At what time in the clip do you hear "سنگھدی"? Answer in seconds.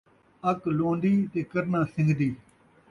1.93-2.29